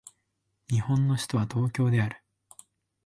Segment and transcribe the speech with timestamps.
[0.67, 2.23] 日本の首都は東京である